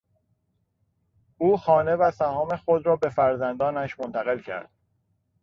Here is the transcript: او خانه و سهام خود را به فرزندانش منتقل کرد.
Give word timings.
او 1.37 1.57
خانه 1.57 1.95
و 1.95 2.11
سهام 2.11 2.55
خود 2.55 2.85
را 2.85 2.95
به 2.95 3.09
فرزندانش 3.09 3.99
منتقل 3.99 4.39
کرد. 4.39 4.69